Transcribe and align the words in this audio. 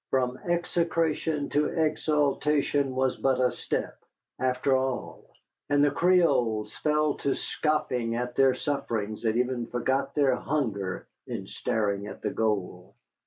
From 0.09 0.35
execration 0.39 1.47
to 1.51 1.67
exaltation 1.67 2.95
was 2.95 3.17
but 3.17 3.39
a 3.39 3.51
step, 3.51 3.99
after 4.39 4.75
all. 4.75 5.29
And 5.69 5.85
the 5.85 5.91
Creoles 5.91 6.75
fell 6.77 7.13
to 7.17 7.35
scoffing 7.35 8.15
at 8.15 8.35
their 8.35 8.55
sufferings 8.55 9.23
and 9.25 9.37
even 9.37 9.67
forgot 9.67 10.15
their 10.15 10.33
hunger 10.37 11.07
in 11.27 11.45
staring 11.45 12.07
at 12.07 12.23
the 12.23 12.31
goal. 12.31 12.95